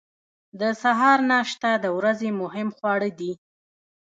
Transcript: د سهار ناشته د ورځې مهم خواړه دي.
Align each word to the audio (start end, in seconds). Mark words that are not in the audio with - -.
د 0.59 0.61
سهار 0.81 1.19
ناشته 1.31 1.69
د 1.83 1.85
ورځې 1.97 2.29
مهم 2.41 2.67
خواړه 2.77 3.09
دي. 3.19 3.31